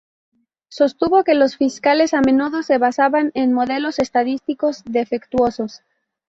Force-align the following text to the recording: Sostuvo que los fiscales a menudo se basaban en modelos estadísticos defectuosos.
Sostuvo 0.67 1.23
que 1.23 1.35
los 1.35 1.57
fiscales 1.57 2.15
a 2.15 2.21
menudo 2.21 2.63
se 2.63 2.79
basaban 2.79 3.29
en 3.35 3.53
modelos 3.53 3.99
estadísticos 3.99 4.81
defectuosos. 4.85 5.81